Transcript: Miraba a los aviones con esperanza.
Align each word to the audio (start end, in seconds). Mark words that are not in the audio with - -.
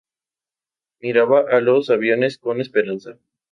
Miraba 0.99 1.45
a 1.47 1.61
los 1.61 1.91
aviones 1.91 2.39
con 2.39 2.59
esperanza. 2.59 3.19